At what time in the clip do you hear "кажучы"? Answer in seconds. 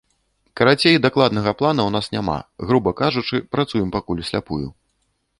3.01-3.41